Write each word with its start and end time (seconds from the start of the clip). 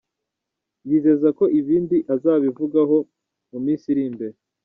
Yizeza 0.87 1.27
ko 1.37 1.43
ibindi 1.59 1.97
azabivugaho 2.13 2.97
mu 3.51 3.59
minsi 3.65 3.85
iri 3.91 4.03
imbere. 4.09 4.35